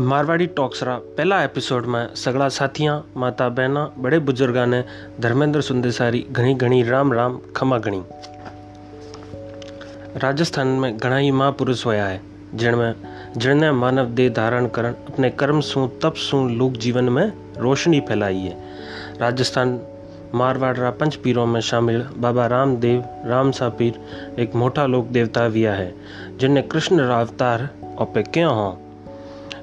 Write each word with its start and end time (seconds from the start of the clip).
मारवाड़ी 0.00 0.46
टॉक्सरा 0.46 0.96
पहला 0.96 1.42
एपिसोड 1.44 1.86
में 1.86 2.14
सगड़ा 2.14 2.48
साथियाँ, 2.48 3.10
माता 3.16 3.48
बहना, 3.48 3.92
बड़े 3.98 4.18
बुजुर्गा 4.18 4.66
ने 4.66 4.84
धर्मेंद्र 5.20 5.60
सुंदेसारी 5.60 6.26
घनी 6.32 6.54
घनी 6.54 6.82
राम 6.82 7.12
राम 7.12 7.38
खमा 7.56 7.78
गणी। 7.78 8.02
राजस्थान 10.16 10.66
में 10.66 10.96
घणा 10.98 11.16
ही 11.16 11.30
महापुरुष 11.30 11.86
होया 11.86 12.06
है 12.06 12.20
जिन 12.54 12.94
जिनने 13.36 13.72
मानव 13.72 14.06
देह 14.06 14.32
धारण 14.32 14.66
करण 14.66 14.92
अपने 14.92 15.30
कर्म 15.30 15.60
सू, 15.60 15.86
तप 15.86 16.14
सू, 16.14 16.48
लोक 16.48 16.72
जीवन 16.72 17.04
में 17.04 17.32
रोशनी 17.58 18.00
फैलाई 18.00 18.38
है। 18.38 18.56
राजस्थान 19.20 19.80
मारवाड़ 20.34 20.76
रा 20.76 20.90
पंच 20.90 21.14
पीरों 21.14 21.46
में 21.46 21.60
शामिल 21.60 22.08
बाबा 22.16 22.46
रामदेव, 22.46 23.04
राम 23.26 23.50
सा 23.50 23.68
पीर, 23.68 24.00
एक 24.38 24.54
मोटा 24.54 24.86
लोक 24.86 25.06
देवता 25.06 25.48
भी 25.48 25.62
है, 25.62 25.94
जिनने 26.36 26.62
कृष्ण 26.62 27.00
रा 27.00 27.20
अवतार 27.20 27.68
और 27.98 28.06
पे 28.06 28.22
क्यों 28.22 28.54
हों? 28.54 28.83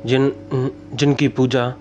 जिन, 0.05 0.31
जिनकी 0.93 1.27
पूजा 1.27 1.73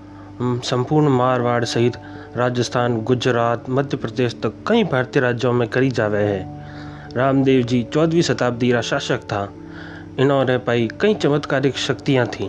संपूर्ण 0.43 1.09
मारवाड़ 1.09 1.65
सहित 1.65 1.97
राजस्थान, 2.37 3.01
गुजरात, 3.01 3.71
मध्य 3.71 3.97
प्रदेश 3.97 4.35
तक 4.35 4.55
कई 4.67 4.85
भारतीय 4.85 5.23
राज्यों 5.23 5.53
में 5.53 5.69
करी 5.69 5.91
जावे 5.91 6.19
है। 6.19 6.65
रामदेव 7.17 7.63
जी 7.63 7.87
चौदहवीं 7.95 8.23
शताब्दी 8.23 8.73
का 8.73 8.81
शासक 8.81 9.19
था। 9.19 9.53
इन्होंने 10.19 10.59
पाई 10.59 10.89
कई 11.01 11.15
चमत्कारिक 11.15 11.77
शक्तियाँ 11.77 12.27
थीं। 12.27 12.49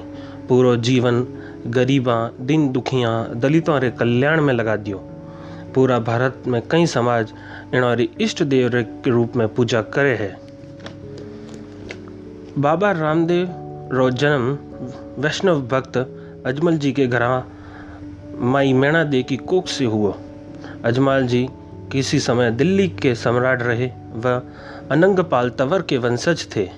पूरा 0.49 0.75
जीवन 0.75 1.27
गरीबा, 1.67 2.31
दिन 2.41 2.71
दुखियाँ, 2.71 3.31
दलितों 3.35 3.79
के 3.79 3.91
कल्याण 3.91 4.41
में 4.41 4.53
लगा 4.53 4.75
दियो। 4.75 4.97
पूरा 5.75 5.99
भारत 5.99 6.43
में 6.47 6.61
कई 6.71 6.85
समाज 6.85 7.33
इन्होंने 7.73 8.07
इष्ट 8.21 8.43
देव 8.43 8.71
के 8.73 9.09
रूप 9.09 9.35
में 9.35 9.47
पूजा 9.47 9.81
करे 9.81 10.15
है। 10.15 10.37
बाबा 12.57 12.91
रामदेव 12.91 13.49
रो 13.93 14.09
जन्म 14.09 14.57
वैष्णव 15.19 15.61
भक्त 15.61 15.97
अजमल 16.45 16.77
जी 16.77 16.91
के 16.91 17.07
घर 17.07 17.43
माई 18.37 18.73
मैणा 18.73 19.03
दे 19.03 19.23
की 19.23 19.37
कोख 19.37 19.67
से 19.67 19.85
हुआ। 19.85 20.13
अजमल 20.83 21.27
जी 21.27 21.49
किसी 21.91 22.19
समय 22.19 22.51
दिल्ली 22.51 22.87
के 22.87 23.15
सम्राट 23.15 23.61
रहे 23.61 23.91
व 24.13 24.41
अनंगपाल 24.91 25.49
तंवर 25.49 25.81
के 25.81 25.97
वंशज 25.97 26.47
थे। 26.55 26.69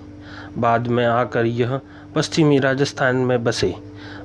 बाद 0.57 0.87
में 0.87 1.05
आकर 1.05 1.45
यह 1.45 1.79
पश्चिमी 2.15 2.59
राजस्थान 2.59 3.15
में 3.15 3.43
बसे। 3.43 3.75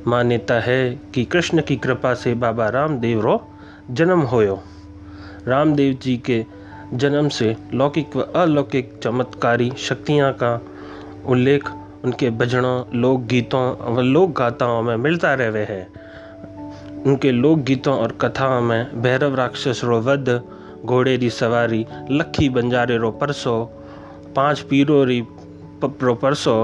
मान्यता 0.06 0.61
है 0.61 1.00
कि 1.15 1.25
कृष्ण 1.25 1.62
की 1.62 1.77
कृपा 1.77 2.15
से 2.15 2.34
बाबा 2.34 2.69
रामदेव 2.69 3.20
रो 3.20 3.48
जन्म 3.91 4.20
होयो। 4.20 4.62
रामदेव 5.48 5.98
जी 6.03 6.17
के 6.17 6.45
जन्म 6.95 7.28
से 7.28 7.56
लौकिक 7.75 8.17
व 8.17 8.20
अलौकिक 8.20 9.00
चमत्कारी 9.03 9.72
शक्तियाँ 9.78 10.33
का 10.33 10.61
उल्लेख 11.27 11.70
उनके 12.05 12.31
भजनों 12.31 13.01
लोकगीतों 13.01 13.95
व 13.95 14.01
लोक 14.01 14.33
गाथाओं 14.33 14.83
में 14.83 14.97
मिलता 14.97 15.35
रहे 15.35 15.65
हैं। 15.65 15.87
उनके 17.03 17.31
लोकगीतों 17.33 17.97
और 17.99 18.13
कथाओं 18.13 18.61
में 18.61 19.03
भैरव 19.03 19.35
राक्षस 19.35 19.81
रो 19.85 20.01
वध 20.01 20.41
घोड़े 20.85 21.17
री 21.17 21.31
सवारी, 21.31 21.87
लखी 22.11 22.49
बंजारे 22.49 22.97
रो 22.99 23.11
परसो 23.11 23.65
पाँच 24.37 24.61
पीरो 24.61 25.05
री 25.05 25.21
रो 25.85 26.15
परसो 26.15 26.55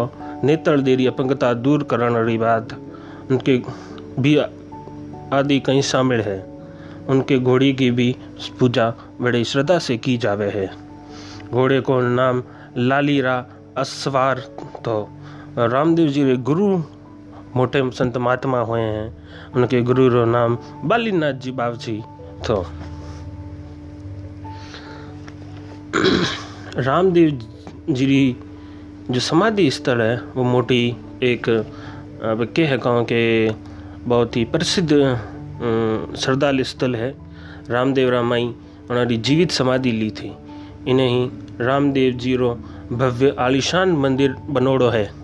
नेतल 0.45 0.83
देरी 0.83 1.07
अपंगता 1.07 1.53
दूर 1.55 1.83
करण 1.83 2.25
री 2.27 2.39
बात 2.39 2.73
उनके 3.31 3.57
भी 4.19 4.37
आदि 5.33 5.61
कहीं 5.61 5.83
शामिल 5.83 6.21
है। 6.21 6.39
उनके 7.09 7.39
घोड़ी 7.39 7.73
की 7.73 7.91
भी 7.91 8.17
पूजा 8.61 8.93
बड़ी 9.21 9.45
श्रद्धा 9.45 9.79
से 9.79 9.97
की 9.97 10.17
जावे 10.17 10.51
है। 10.51 10.71
घोड़े 11.51 11.81
को 11.81 12.01
नाम 12.01 12.43
लालीरा 12.77 13.45
अस्वार 13.79 14.39
तो 14.85 15.09
रामदेव 15.59 16.09
जी 16.09 16.25
रे 16.25 16.37
गुरु, 16.37 16.67
मोटे 17.57 17.91
संत 17.91 18.17
महात्मा 18.17 18.61
हुए 18.61 18.81
हैं। 18.81 19.53
उनके 19.55 19.83
गुरु 19.83 20.09
रो 20.09 20.25
नाम 20.25 20.59
बालीनाथ 20.85 21.33
जी 21.33 21.51
बाब 21.51 21.77
जी 21.77 22.03
तो 22.47 22.57
रामदेव 26.79 27.39
जी 27.91 28.37
जो 29.11 29.20
समाधि 29.20 29.70
स्थल 29.70 30.01
है, 30.03 30.17
वो 30.37 30.45
मोटी 30.45 30.97
एक, 31.23 31.48
अब 31.48 32.45
के 32.57 32.64
है 32.67 32.79
कहूँ 32.79 33.05
के 33.05 33.51
बहुत 34.05 34.37
ही 34.37 34.45
प्रसिद्ध 34.45 34.91
श्रद्धाल 36.19 36.63
स्थल 36.63 36.95
है। 36.97 37.14
रामदेव 37.70 38.11
रामाई 38.11 38.55
उन्होंने 38.91 39.17
जीवित 39.17 39.51
समाधि 39.51 39.93
ली 39.93 40.11
थी। 40.11 40.33
इन्हें 40.89 41.09
ही 41.09 41.64
रामदेव 41.64 42.13
जी 42.13 42.37
रो 42.37 42.55
भव्य 42.93 43.35
आलिशान 43.39 43.93
मंदिर 43.93 44.35
बनोड़ो 44.51 44.89
है। 44.89 45.23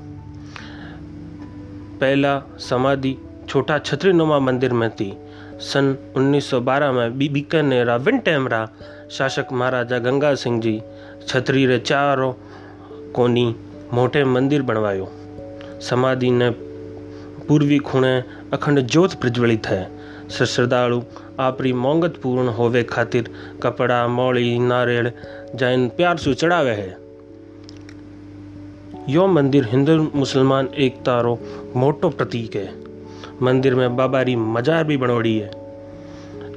पहला 2.00 2.42
समाधि 2.58 3.16
छोटा 3.48 3.78
छतरीनुमा 3.78 4.38
मंदिर 4.38 4.72
में 4.72 4.90
थी। 4.90 5.18
सन 5.60 6.12
1912 6.16 6.92
में 6.92 7.18
बीकानेर 7.18 7.90
विन 7.90 8.18
टेमरा, 8.18 8.68
शासक 9.10 9.46
महाराजा 9.52 9.98
गंगा 9.98 10.34
सिंह 10.34 10.60
जी, 10.60 10.82
छतरी 11.28 11.66
रे 11.66 11.78
चारों 11.78 12.32
कोनी 13.12 13.56
मोटे 13.92 14.24
मंदिर 14.24 14.62
बनवायो। 14.62 15.12
समाधि 15.80 16.30
ने 16.30 16.50
पूर्वी 17.48 17.78
खूणे 17.78 18.24
अखंड 18.52 18.80
ज्योत 18.80 19.14
प्रज्वलित 19.14 19.66
है। 19.66 19.90
श्रद्धालु, 20.30 21.02
आपरी 21.40 21.72
मोंगत 21.72 22.14
पूर्ण 22.22 22.48
होवे 22.48 22.82
खातिर 22.82 23.30
कपड़ा, 23.62 24.06
मौली, 24.08 24.58
नारियल, 24.58 25.12
जैन 25.54 25.88
प्यार 25.88 26.16
से 26.16 26.34
चढ़ावे 26.34 26.70
है। 26.70 27.09
यो 29.08 29.26
मंदिर 29.26 29.68
हिंदू 29.70 30.10
मुसलमान 30.14 30.68
एकता 30.78 31.20
रो 31.20 31.38
मोटो 31.76 32.08
प्रतीक 32.08 32.56
है। 32.56 32.74
मंदिर 33.42 33.74
में 33.74 33.96
बाबा 33.96 34.22
री 34.22 34.36
मजार 34.36 34.84
भी 34.84 34.96
बनोड़ी 34.96 35.38
है। 35.38 35.50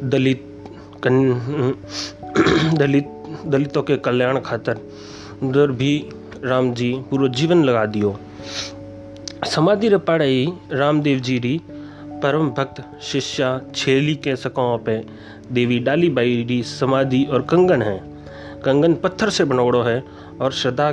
दलित 0.04 0.46
कन, 1.04 1.34
दलित, 2.78 3.08
दलितों 3.46 3.84
के 3.84 3.98
कल्याण 3.98 4.40
खातर 4.40 4.78
उधर 5.44 5.72
भी 5.72 6.10
राम 6.44 6.74
जी 6.74 6.94
पूरा 7.10 7.28
जीवन 7.28 7.64
लगा 7.64 7.86
दियो। 7.86 8.20
समाधि 9.46 9.90
रे 9.90 9.98
पढ़ाई 9.98 10.54
रामदेव 10.72 11.20
जी 11.20 11.40
री 11.40 11.62
परम 12.24 12.50
भक्त, 12.50 13.02
शिष्या, 13.02 13.62
छेली 13.76 14.16
के 14.16 14.36
सकों 14.36 14.78
पे 14.78 15.06
देवी 15.52 15.80
डाली 15.80 16.10
बाई 16.10 16.46
री 16.50 16.64
समाधि 16.64 17.24
और 17.24 17.42
कंगन 17.42 17.82
है। 17.82 18.13
कंगन 18.66 18.94
पत्थर 18.94 19.30
से 19.30 19.44
बनोड़ो 19.44 19.82
है 19.82 20.04
और 20.42 20.52
श्रद्धा 20.52 20.92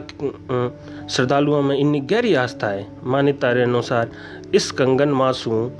श्रद्धालुओं 1.11 1.63
में 1.63 1.79
इतनी 1.79 2.01
गहरी 2.01 2.35
आस्था 2.35 2.69
है 2.69 2.87
मान्यता 3.05 3.53
के 3.55 3.63
अनुसार 3.63 4.11
इस 4.55 4.71
कंगन 4.71 5.09
मासू 5.09 5.71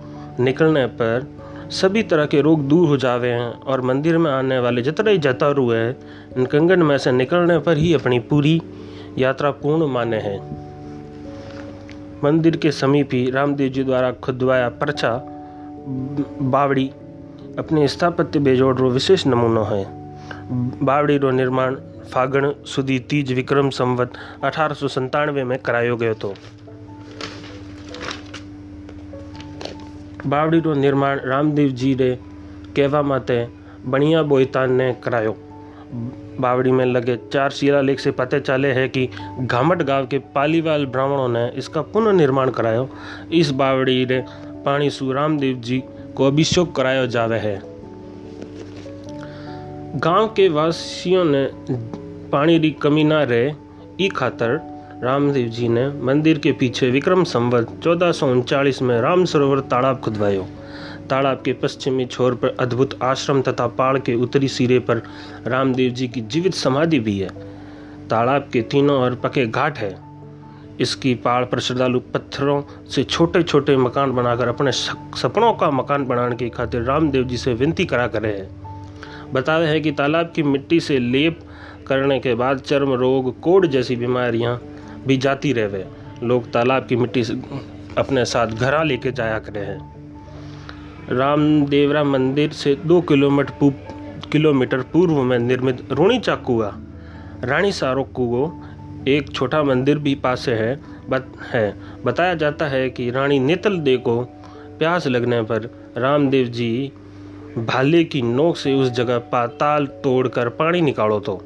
निकलने 0.41 0.87
पर 0.87 1.27
सभी 1.71 2.03
तरह 2.03 2.27
के 2.27 2.41
रोग 2.41 2.69
दूर 2.69 2.89
हो 2.89 2.97
जावे 2.97 3.29
हैं 3.29 3.53
और 3.53 3.81
मंदिर 3.81 4.19
में 4.19 4.31
आने 4.31 4.59
वाले 4.59 4.83
जितने 4.83 5.19
जतारू 5.19 5.71
है, 5.71 5.97
इन 6.37 6.47
कंगन 6.47 6.83
में 6.83 6.99
से 6.99 7.13
निकलने 7.13 7.59
पर 7.59 7.77
ही 7.77 7.95
अपनी 7.95 8.19
पूरी 8.19 8.63
यात्रा 9.19 9.51
पूर्ण 9.51 9.87
माने 9.87 10.17
हैं। 10.17 10.39
मंदिर 12.25 12.57
के 12.57 12.71
समीप 12.73 13.09
ही 13.13 13.31
रामदेव 13.31 13.69
जी 13.69 13.85
द्वारा 13.85 14.11
खुदवाया 14.13 14.69
पर्चा 14.69 15.13
बावड़ी, 16.43 16.91
अपने 17.59 17.89
स्थापत्य 17.89 18.39
बेजोड़ 18.39 18.77
रो 18.79 18.91
विशेष 18.91 19.27
नमूनो 19.27 19.63
है। 19.63 20.00
बावड़ी 20.51 21.17
रो 21.19 21.31
निर्माण 21.31 21.77
फागण 22.13 22.51
सुधी 22.67 22.99
तीज 22.99 23.33
विक्रम 23.33 23.71
संवत 23.71 24.13
अठारह 24.45 25.45
में 25.45 25.59
करायो 25.59 25.97
गयो 25.97 26.15
तो 26.15 26.35
बावड़ी 30.27 30.61
रो 30.61 30.75
निर्माण 30.75 31.21
रामदेव 31.25 31.71
जी 31.73 31.95
रे 31.95 32.19
कहवा 32.77 33.03
माते 33.03 33.47
बणिया 33.87 34.23
बोईतान 34.23 34.73
ने 34.73 34.93
करायो 35.05 35.37
बावड़ी 36.41 36.71
में 36.71 36.85
लगे 36.85 37.17
चार 37.33 37.51
शिलालेख 37.51 38.01
से 38.01 38.11
पता 38.11 38.39
चले 38.39 38.73
है 38.73 38.89
कि 38.89 39.09
घामट 39.41 39.83
गाँव 39.83 40.07
के 40.07 40.19
पालीवाल 40.19 40.87
ब्राह्मणों 40.87 41.29
ने 41.29 41.49
इसका 41.59 41.83
पुनर्निर्माण 41.83 42.51
करायो 42.51 42.89
इस 43.33 43.51
बावड़ी 43.51 44.05
रे 44.05 44.25
पानी 44.65 44.91
सु 44.91 45.13
रामदेव 45.13 45.61
जी 45.61 45.83
को 46.17 46.27
अभिषेक 46.27 46.73
करायो 46.73 47.07
जावे 47.07 47.39
है 47.39 47.70
गाँव 49.97 50.27
के 50.27 50.49
वासियों 50.49 51.25
ने 51.25 51.49
पानी 52.31 52.61
की 52.61 52.71
कमी 52.71 53.05
ना 53.05 53.23
रहे, 53.23 53.53
ई 54.01 54.09
खातर 54.09 54.61
रामदेव 55.03 55.49
जी 55.49 55.69
ने 55.69 55.89
मंदिर 55.89 56.39
के 56.39 56.53
पीछे 56.53 56.91
विक्रम 56.91 57.25
संवत 57.25 57.81
चौदह 57.85 58.13
में 58.83 59.01
राम 59.01 59.25
सरोवर 59.25 59.61
तालाब 59.61 60.01
खुदवायो। 60.01 60.47
तालाब 61.11 61.43
के 61.45 61.53
पश्चिमी 61.53 62.07
छोर 62.07 62.35
पर 62.35 62.57
अद्भुत 62.61 62.99
आश्रम 63.03 63.43
तथा 63.43 63.67
पहाड़ 63.67 63.99
के 63.99 64.15
उत्तरी 64.15 64.49
सिरे 64.49 64.79
पर 64.79 65.03
रामदेव 65.47 65.93
जी 65.93 66.09
की 66.09 66.21
जीवित 66.21 66.55
समाधि 66.55 66.99
भी 66.99 67.19
है। 67.19 67.29
तालाब 68.09 68.49
के 68.53 68.63
तीनों 68.63 69.03
ओर 69.03 69.15
पके 69.15 69.47
घाट 69.47 69.79
है। 69.79 69.99
इसकी 70.81 71.15
पहाड़ 71.15 71.45
पर 71.45 71.61
श्रद्धालु 71.61 72.01
पत्थरों 72.01 72.63
से 72.91 73.05
छोटे 73.05 73.43
छोटे 73.43 73.77
मकान 73.77 74.13
बनाकर 74.13 74.49
अपने 74.49 74.73
सपनों 74.73 75.53
का 75.53 75.71
मकान 75.71 76.07
बनाने 76.07 76.37
की 76.37 76.49
खातिर 76.49 76.83
रामदेव 76.83 77.25
जी 77.25 77.37
से 77.37 77.55
विनती 77.55 77.85
करा 77.85 78.07
करे 78.07 78.29
हैं। 78.29 78.60
बता 79.33 79.59
रहे 79.59 79.69
हैं 79.69 79.83
कि 79.83 79.93
तालाब 79.93 80.33
की 80.35 80.43
मिट्टी 80.43 80.81
से 80.81 80.99
लेप 80.99 81.41
करने 81.87 82.21
के 82.21 82.35
बाद 82.35 82.59
चर्म 82.59 82.93
रोग 82.93 83.41
कोड 83.41 83.67
जैसी 83.67 83.97
बीमारियाँ 83.97 84.63
भी 85.07 85.17
जाती 85.17 85.53
रहे 85.53 85.85
लोग 86.27 86.53
तालाब 86.53 86.87
की 86.87 86.97
मिट्टी 86.97 87.25
से 87.25 87.35
अपने 87.99 88.25
साथ 88.25 88.47
घरा 88.47 88.83
लेके 88.83 89.13
जाया 89.13 89.39
करे 89.39 89.61
हैं। 89.61 90.01
रामदेवरा 91.09 92.05
मंदिर 92.05 92.51
से 92.51 92.75
दो 92.87 93.01
किलोमीटर 93.01 93.71
किलोमीटर 94.33 94.81
पूर्व 94.81 95.23
में 95.23 95.39
निर्मित 95.39 95.93
रूणीचा 95.93 96.35
कुआ 96.35 96.75
रानी 97.45 97.73
सारो 97.73 98.05
कुओं 98.05 98.51
एक 99.09 99.31
छोटा 99.31 99.63
मंदिर 99.63 99.99
भी 99.99 100.15
पास 100.15 100.49
है। 100.49 100.81
बत, 101.09 101.27
है। 101.53 101.75
बताया 102.05 102.35
जाता 102.35 102.67
है 102.67 102.91
कि 102.91 103.11
रानी 103.11 103.39
नेतल 103.39 103.79
दे 103.79 103.97
को 103.97 104.23
प्यास 104.79 105.07
लगने 105.07 105.43
पर 105.43 105.91
रामदेव 105.97 106.47
जी 106.47 106.93
भाले 107.59 108.03
की 108.05 108.23
नोक 108.23 108.57
से 108.57 108.73
उस 108.73 108.91
जगह 108.91 109.19
पाताल 109.19 109.87
तोड़कर 109.87 110.49
पानी 110.49 110.81
निकालो 110.81 111.21
तो। 111.21 111.41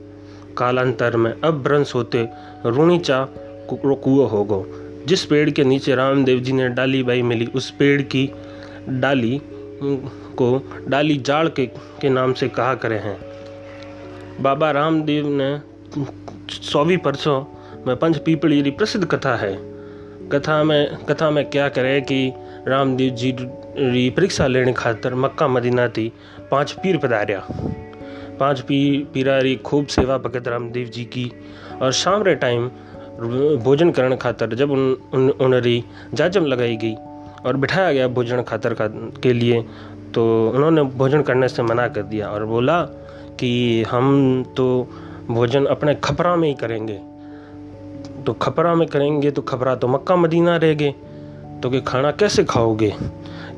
कालांतर 0.58 1.16
में 1.16 1.32
अब 1.44 1.62
भ्रंश 1.62 1.94
होते 1.94 2.28
रूणीचा 2.66 3.26
कुआ 3.70 4.26
हो 4.26 4.44
गो। 4.44 4.64
जिस 5.06 5.24
पेड़ 5.24 5.50
के 5.50 5.64
नीचे 5.64 5.94
रामदेव 5.94 6.38
जी 6.38 6.52
ने 6.52 6.68
डाली 6.68 7.02
बाई 7.02 7.22
मिली 7.22 7.46
उस 7.46 7.70
पेड़ 7.70 8.02
की 8.02 8.30
डाली 8.88 9.40
को 10.36 10.62
डाली 10.88 11.16
जाड़ 11.16 11.48
के, 11.48 11.66
के 11.66 12.08
नाम 12.08 12.32
से 12.32 12.48
कहा 12.48 12.74
करे 12.74 12.98
हैं। 12.98 13.18
बाबा 14.40 14.70
रामदेव 14.70 15.28
ने 15.28 15.58
सौवीं 16.54 16.96
परसों 16.96 17.44
में 17.86 17.96
पंच 17.96 18.16
पीपली 18.16 18.70
प्रसिद्ध 18.70 19.06
कथा 19.06 19.36
है। 19.36 19.54
कथा 20.32 20.62
में 20.64 20.96
कथा 20.96 21.30
में 21.30 21.44
क्या 21.50 21.68
करे 21.68 22.00
कि 22.00 22.32
रामदेव 22.68 23.14
जी 23.14 23.32
परीक्षा 23.76 24.47
लेने 24.47 24.73
खातर 24.73 25.15
मक्का 25.15 25.47
मदीना 25.49 25.87
थी 25.88 26.12
पाँच 26.50 26.73
पीर 26.73 26.97
पधारिया। 26.97 27.47
पाँच 28.41 28.61
पीर 28.61 29.05
पीरा 29.15 29.38
री 29.38 29.55
खूब 29.56 29.87
सेवा 29.87 30.19
भगत 30.19 30.49
रामदेव 30.49 30.88
जी 30.88 31.05
की 31.05 31.31
और 31.82 31.93
शाम 31.93 32.23
रे 32.23 32.35
टाइम 32.35 32.69
भोजन 33.65 33.91
करने 33.91 34.17
खातर 34.17 34.55
जब 34.55 34.71
उन 34.71 34.97
उन, 35.15 35.31
उनरी 35.31 35.82
जाजम 36.15 36.47
लगाई 36.47 36.76
गई 36.76 36.94
और 37.47 37.56
बिठाया 37.56 37.93
गया 37.93 38.09
भोजन 38.09 38.43
खातर 38.43 38.75
का, 38.75 38.87
के 39.23 39.32
लिए 39.32 39.62
तो 40.15 40.50
उन्होंने 40.50 40.82
भोजन 40.94 41.23
करने 41.23 41.49
से 41.49 41.62
मना 41.62 41.88
कर 41.88 42.03
दिया 42.03 42.29
और 42.29 42.44
बोला 42.44 42.81
कि 43.41 43.82
हम 43.82 44.44
तो 44.56 44.67
भोजन 45.29 45.65
अपने 45.67 45.94
खपरा 45.94 46.35
में 46.37 46.49
ही 46.49 46.55
करेंगे। 46.55 47.00
तो 48.26 48.32
खपरा 48.32 48.75
में 48.75 48.87
करेंगे 48.88 49.31
तो 49.31 49.43
खपरा 49.43 49.75
तो 49.75 49.88
मक्का 49.88 50.17
मदीना 50.17 50.56
रहेंगे 50.56 50.94
तो 51.62 51.70
कि 51.70 51.80
खाना 51.80 52.10
कैसे 52.10 52.44
खाओगे? 52.44 52.94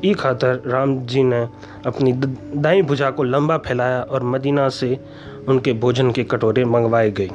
ई 0.04 0.14
खातर 0.14 0.62
राम 0.66 1.06
जी 1.06 1.22
ने 1.22 1.48
अपनी 1.86 2.12
दाई 2.60 2.82
भुजा 2.82 3.10
को 3.10 3.22
लंबा 3.22 3.58
फैलाया 3.58 4.02
और 4.02 4.22
मदीना 4.22 4.68
से 4.68 5.00
उनके 5.48 5.72
भोजन 5.72 6.10
के 6.10 6.24
कटोरे 6.24 6.64
मंगवाए 6.64 7.10
गए। 7.10 7.30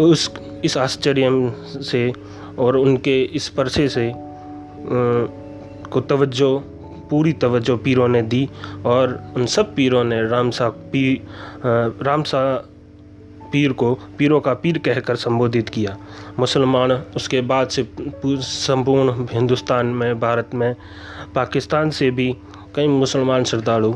उस, 0.00 0.30
इस 0.64 0.76
आश्चर्य 0.76 1.52
से 1.82 2.12
और 2.58 2.76
उनके 2.76 3.22
इस 3.22 3.48
परसे 3.48 3.88
से 3.88 4.12
को 5.90 6.00
तवज्जो, 6.00 6.58
पूरी 7.10 7.32
तवज्जो 7.32 7.76
पीरों 7.76 8.08
ने 8.08 8.22
दी 8.22 8.48
और 8.86 9.32
उन 9.36 9.46
सब 9.46 9.74
पीरों 9.74 10.04
ने 10.04 10.22
राम 10.22 10.30
रामसा 10.30 10.68
पी 10.68 11.22
रामसा 12.02 12.68
पीर 13.52 13.72
को 13.72 13.94
पीरों 14.18 14.40
का 14.40 14.54
पीर 14.54 14.78
कहकर 14.78 15.16
संबोधित 15.16 15.68
किया। 15.68 15.96
मुसलमान 16.38 16.92
उसके 17.16 17.40
बाद 17.40 17.68
से 17.68 17.88
संपूर्ण 18.00 19.26
हिंदुस्तान 19.32 19.86
में, 19.86 20.20
भारत 20.20 20.54
में, 20.54 20.74
पाकिस्तान 21.34 21.90
से 21.90 22.10
भी 22.10 22.32
कई 22.76 22.88
मुसलमान 22.88 23.44
श्रद्धालु 23.44 23.94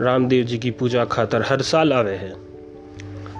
रामदेव 0.00 0.44
जी 0.44 0.58
की 0.58 0.70
पूजा 0.70 1.04
खातर 1.04 1.44
हर 1.48 1.62
साल 1.62 1.92
आवे 1.92 2.14
हैं। 2.14 2.34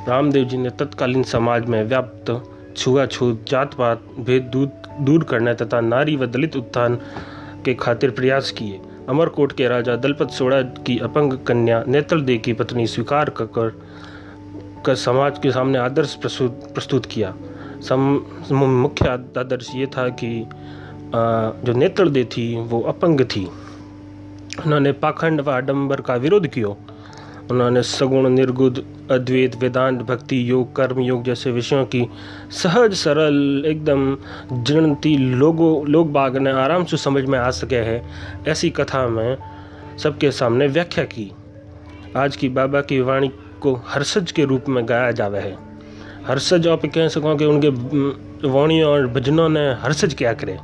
रामदेव 0.09 0.45
जी 0.45 0.57
ने 0.57 0.71
तत्कालीन 0.71 1.23
समाज 1.23 1.67
में 1.67 1.83
व्याप्त 1.85 2.43
छुआछूत 2.77 3.45
जात 3.49 3.75
पात 3.75 4.05
भेद 4.21 4.43
दूर 4.43 4.71
दूर 5.01 5.25
करने 5.25 5.55
तथा 5.55 5.81
नारी 5.81 6.17
व 6.17 6.27
दलित 6.27 6.57
उत्थान 6.57 6.97
के 7.65 7.75
खातिर 7.75 8.11
प्रयास 8.11 8.51
किए। 8.51 8.81
अमरकोट 9.09 9.53
के 9.53 9.69
राजा 9.69 9.97
दलपत 9.97 10.31
सोड़ा 10.31 10.61
की 10.63 10.99
अपंग 10.99 11.33
कन्या 11.47 11.83
नेत्र 11.89 12.21
दे 12.21 12.37
की 12.39 12.53
पत्नी 12.53 12.87
स्वीकार 12.87 13.31
कर 13.43 13.81
कर 14.85 14.95
समाज 14.97 15.39
के 15.39 15.51
सामने 15.53 15.79
आदर्श 15.79 16.15
प्रस्तुत 16.25 17.07
किया। 17.07 17.35
सम 17.81 18.01
मुख्य 18.53 19.09
आदर्श 19.09 19.71
ये 19.75 19.87
था 19.87 20.09
कि 20.21 20.47
जो 21.15 21.73
नेत्र 21.73 22.09
दे 22.09 22.25
थी, 22.27 22.55
वो 22.57 22.81
अपंग 22.83 23.21
थी। 23.27 23.45
उन्होंने 24.67 24.93
पाखंड 24.93 25.41
व 25.41 25.51
आडम्बर 25.51 26.01
का 26.01 26.15
विरोध 26.17 26.47
किया। 26.47 26.75
उन्होंने 27.51 27.83
सगुण 27.83 28.29
निर्गुद 28.29 28.85
अद्वैत, 29.11 29.57
वेदांत, 29.57 30.03
भक्ति, 30.03 30.51
योग, 30.51 30.75
कर्म, 30.77 31.01
योग 31.01 31.25
जैसे 31.25 31.51
विषयों 31.51 31.85
की 31.85 32.07
सहज, 32.53 32.95
सरल, 32.95 33.65
एकदम 33.67 34.17
जनती 34.53 35.17
लोगों, 35.17 35.87
लोग 35.87 36.13
बाग 36.13 36.37
ने 36.37 36.53
आराम 36.53 36.85
से 36.85 36.97
समझ 36.97 37.25
में 37.25 37.39
आ 37.39 37.51
सके 37.51 37.77
हैं, 37.77 38.03
ऐसी 38.49 38.71
कथा 38.71 39.07
में 39.09 39.37
सबके 39.99 40.31
सामने 40.31 40.67
व्याख्या 40.67 41.05
की। 41.05 41.31
आज 42.17 42.37
की 42.37 42.49
बाबा 42.49 42.81
की 42.81 43.01
वाणी 43.01 43.31
को 43.63 43.75
हर्षज 43.87 44.33
के 44.33 44.45
रूप 44.45 44.69
में 44.69 44.85
गाया 44.89 45.11
जावे 45.13 45.41
है। 45.41 45.57
हर्षज 46.27 46.67
आप 46.69 46.87
कह 46.95 47.09
सको 47.09 47.35
कि 47.37 47.45
उनके 47.45 47.69
वाणी 48.49 48.81
और 48.83 49.07
भजनों 49.07 49.49
ने 49.49 49.61
हर्षज 49.81 50.15
क्या 50.15 50.33
करे। 50.35 50.59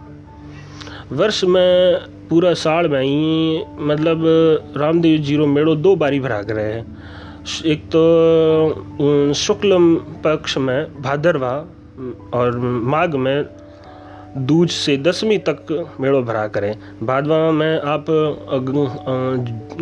वर्ष 1.12 1.42
में 1.44 1.98
पूरा 2.30 2.52
साल 2.54 2.88
में 2.88 3.00
ही 3.02 3.64
मतलब 3.80 4.24
रामदेव 4.76 5.20
ज़ीरो 5.22 5.46
मेड़ो 5.46 5.74
दो 5.76 5.94
बारी 5.96 6.20
भरा 6.20 6.42
करे 6.42 6.62
है। 6.64 6.84
एक 7.66 7.84
तो 7.94 9.32
शुक्ल 9.36 9.76
पक्ष 10.24 10.56
में 10.58 11.02
भादरवा 11.02 11.52
और 12.34 12.58
माघ 12.86 13.14
में 13.16 13.44
दूज 14.38 14.70
से 14.70 14.96
दसवीं 14.96 15.38
तक 15.48 15.96
मेड़ो 16.00 16.22
भरा 16.22 16.46
करें। 16.48 16.74
भादवा 17.02 17.50
में 17.52 17.80
आप 17.80 18.06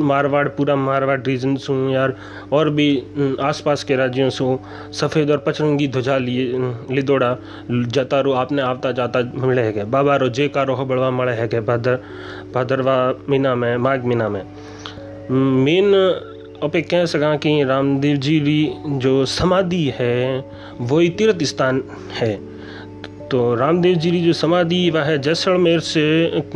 मारवाड़, 0.00 0.48
पूरा 0.48 0.76
मारवाड़ 0.76 1.20
रीजन 1.20 1.56
सु, 1.56 1.74
यार 1.90 2.14
और 2.52 2.70
भी 2.70 3.36
आसपास 3.40 3.84
के 3.84 3.96
राज्यों 3.96 4.30
से, 4.30 4.56
सफ़ेद 4.92 5.30
और 5.30 5.38
पचरंगी 5.46 5.88
ध्वजा 5.88 6.16
लिए 6.18 6.72
लिदोड़ा 6.90 7.36
जता 7.70 8.20
रो 8.20 8.32
आपने 8.34 8.62
आवता 8.62 8.92
जाता 8.92 9.22
मिले 9.36 9.62
है 9.62 9.84
बाबा 9.90 10.16
रो 10.16 10.28
जे 10.30 10.48
का 10.48 10.62
रोह 10.62 10.84
बड़वा 10.84 11.10
मड़े 11.10 11.32
है 11.32 11.60
भादर, 11.60 12.00
भादरवा 12.54 13.14
मीना 13.28 13.54
में, 13.54 13.76
माघ 13.76 14.00
मीना 14.04 14.28
में। 14.28 14.42
मेन 15.30 15.94
आप 16.64 16.72
कह 16.90 17.04
सका 17.04 17.34
कि 17.36 17.62
रामदेव 17.64 18.16
जी 18.16 18.38
की 18.40 18.98
जो 18.98 19.24
समाधि 19.26 19.84
है 19.96 20.44
वही 20.80 21.08
तीर्थ 21.08 21.42
स्थान 21.44 21.82
है। 22.12 22.34
तो 23.30 23.54
रामदेव 23.54 23.94
जी 23.94 24.10
की 24.10 24.20
जो 24.22 24.32
समाधि, 24.32 24.78
वह 24.90 25.16
जैसलमेर 25.16 25.80
से 25.80 26.02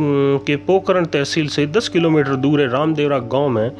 के 0.01 0.55
पोकरण 0.57 1.05
तहसील 1.05 1.47
से 1.47 1.65
10 1.67 1.89
किलोमीटर 1.89 2.35
दूर 2.35 2.61
है, 2.61 2.67
रामदेवरा 2.71 3.17
गाँव 3.33 3.49
में। 3.49 3.71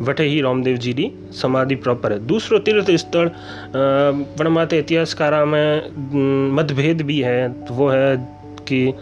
वटे 0.00 0.24
ही 0.24 0.40
रामदेव 0.40 0.76
जी 0.76 0.92
की 0.92 1.10
समाधि 1.32 1.74
प्रॉपर 1.76 2.12
है। 2.12 2.18
दूसरो 2.26 2.58
तीर्थ 2.58 2.90
स्थल 2.92 3.30
वनमाते 4.40 4.78
इतिहासकारा 4.78 5.44
में 5.44 6.52
मतभेद 6.56 7.02
भी 7.02 7.20
है। 7.20 7.48
तो 7.64 7.74
वो 7.74 7.88
है 7.88 8.16
कि 8.68 8.92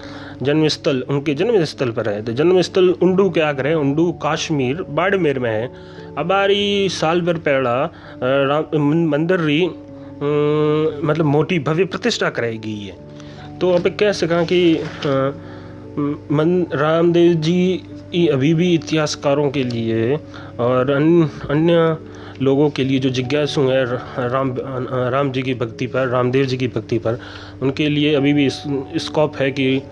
जन्म 0.43 0.69
स्थल 0.69 1.05
उनके 1.09 1.35
जन्म 1.35 1.65
स्थल 1.65 1.91
पर 1.91 2.09
है। 2.09 2.23
तो 2.25 2.33
जन्म 2.33 2.61
स्थल 2.63 2.89
उंडू 3.03 3.31
के 3.31 3.41
आगे 3.41 3.69
है 3.69 3.79
उंडू 3.79 4.11
काश्मीर, 4.23 4.83
बाड़मेर 4.91 5.39
में 5.39 5.51
है। 5.51 5.71
अबारी 6.19 6.89
साल 6.91 7.21
भर 7.21 7.39
पहला 7.49 7.83
मंदिर 9.07 9.41
री 9.41 9.65
मतलब 11.07 11.25
मोटी 11.27 11.59
भव्य 11.59 11.85
प्रतिष्ठा 11.85 12.29
कराई 12.31 12.59
गई 12.59 12.81
है। 12.81 12.97
तो 13.61 13.71
अब 13.73 13.89
कह 14.01 14.13
सका 14.13 14.43
कि 14.45 14.61
मन, 16.33 16.67
रामदेव 16.73 17.33
जी 17.41 18.29
अभी 18.33 18.53
भी 18.55 18.73
इतिहासकारों 18.75 19.51
के 19.51 19.63
लिए 19.65 20.17
और 20.61 20.91
अन्य 20.91 21.29
अन्य 21.51 21.97
लोगों 22.43 22.69
के 22.71 22.85
लिए 22.85 22.99
जो 22.99 23.11
जिज्ञासु 23.11 23.61
हैं 23.61 23.85
राम 24.31 24.55
राम 25.13 25.31
जी 25.33 25.43
की 25.43 25.55
भक्ति 25.55 25.87
पर, 25.87 26.09
रामदेव 26.09 26.45
जी 26.47 26.57
की 26.57 26.69
भक्ति 26.69 26.99
पर, 26.99 27.19
उनके 27.63 27.89
लिए 27.89 28.15
अभी 28.15 28.33
भी 28.33 28.49
स्कोप 28.51 29.37
है 29.37 29.51
कि 29.51 29.83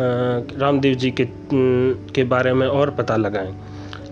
रामदेव 0.00 0.94
जी 0.94 1.10
के 1.10 1.26
के 2.14 2.24
बारे 2.24 2.52
में 2.52 2.66
और 2.66 2.90
पता 2.90 3.16
लगाएँ। 3.16 3.54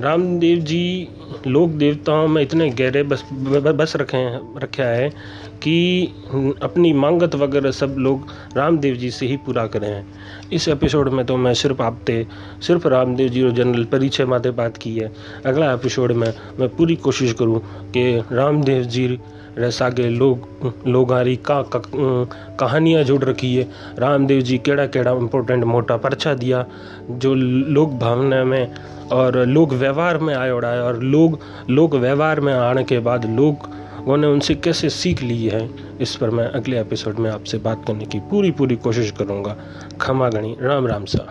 रामदेव 0.00 0.58
जी, 0.58 1.08
लोक 1.46 1.70
देवताओं 1.70 2.26
में 2.28 2.40
इतने 2.42 2.68
गहरे 2.70 3.02
बस 3.02 3.24
बस 3.32 3.92
रखे 3.96 4.16
हैं 4.16 4.60
रखा 4.60 4.84
है 4.84 5.08
कि 5.62 6.06
अपनी 6.62 6.92
मांगत 6.92 7.34
वगैरह 7.34 7.70
सब 7.70 7.94
लोग 7.98 8.28
रामदेव 8.56 8.94
जी 8.94 9.10
से 9.10 9.26
ही 9.26 9.36
पूरा 9.36 9.66
करें। 9.66 9.88
हैं 9.88 10.06
इस 10.52 10.68
एपिसोड 10.68 11.08
में 11.08 11.24
तो 11.26 11.36
मैं 11.36 11.54
सिर्फ़ 11.54 11.82
आपते, 11.82 12.26
सिर्फ़ 12.62 12.86
रामदेव 12.88 13.28
जी 13.28 13.42
और 13.42 13.52
जनरल 13.52 13.84
परिचय 13.84 14.24
माते 14.24 14.50
बात 14.50 14.76
की 14.76 14.94
है। 14.96 15.12
अगला 15.46 15.72
एपिसोड 15.72 16.12
में 16.12 16.32
मैं 16.60 16.68
पूरी 16.68 16.96
कोशिश 16.98 17.32
करूँ 17.32 17.60
कि 17.90 18.22
रामदेव 18.32 18.82
जी 18.84 19.18
रसागे 19.58 20.08
लोग 20.08 20.72
लोगारी 20.86 21.36
का, 21.36 21.60
का 21.62 21.80
कहानियाँ 22.60 23.02
जुड़ 23.04 23.22
रखी 23.24 23.54
है। 23.56 23.66
रामदेव 23.98 24.40
जी 24.40 24.58
केड़ा 24.58 24.86
केड़ा 24.86 25.12
इम्पोर्टेंट 25.12 25.64
मोटा 25.64 25.96
पर्चा 25.96 26.34
दिया 26.34 26.64
जो 27.10 27.34
लोक 27.34 27.92
भावना 28.00 28.44
में 28.44 28.74
और 29.12 29.38
लोक 29.46 29.72
व्यवहार 29.72 30.18
में 30.18 30.34
आयोड़ा 30.34 30.68
है 30.68 30.82
और 30.82 31.02
लोग 31.02 31.38
लोक 31.70 31.94
व्यवहार 31.94 32.40
में 32.40 32.52
आने 32.52 32.84
के 32.84 32.98
बाद 33.00 33.24
लोग 33.30 33.68
उन्होंने 33.98 34.26
उनसे 34.26 34.54
कैसे 34.54 34.88
सीख 34.90 35.22
ली 35.22 35.44
है 35.46 35.68
इस 36.00 36.14
पर 36.16 36.30
मैं 36.30 36.46
अगले 36.48 36.80
एपिसोड 36.80 37.18
में 37.18 37.30
आपसे 37.30 37.58
बात 37.58 37.84
करने 37.86 38.04
की 38.04 38.20
पूरी 38.30 38.50
पूरी 38.50 38.76
कोशिश 38.76 39.10
करूँगा। 39.10 39.56
खमा 40.00 40.28
गणी 40.28 40.56
राम 40.60 40.86
राम 40.86 41.04
सा 41.04 41.26